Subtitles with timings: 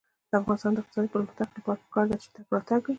[0.29, 2.89] د افغانستان د اقتصادي پرمختګ لپاره پکار ده چې تګ راتګ وي.